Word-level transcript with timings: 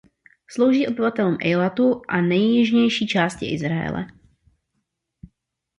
Slouží 0.47 0.87
obyvatelům 0.87 1.37
Ejlatu 1.41 2.01
a 2.07 2.21
nejjižnější 2.21 3.07
části 3.07 3.45
Izraele. 3.51 4.07